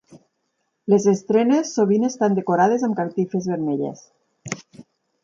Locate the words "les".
0.93-1.03